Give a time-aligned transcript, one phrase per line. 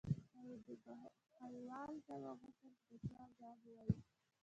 [0.33, 0.69] هارون د
[1.25, 3.99] بهلول نه وغوښتل چې د سوال ځواب ووایي.